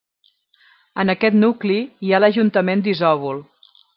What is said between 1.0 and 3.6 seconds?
En aquest nucli hi ha l'ajuntament d'Isòvol.